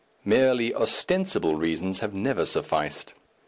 [0.25, 3.13] Merely ostensible reasons have never sufficed.